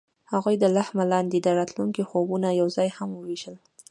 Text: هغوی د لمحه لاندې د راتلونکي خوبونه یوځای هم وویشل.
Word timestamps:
هغوی 0.31 0.55
د 0.59 0.65
لمحه 0.75 1.03
لاندې 1.13 1.37
د 1.41 1.47
راتلونکي 1.59 2.03
خوبونه 2.09 2.47
یوځای 2.61 2.89
هم 2.97 3.09
وویشل. 3.13 3.55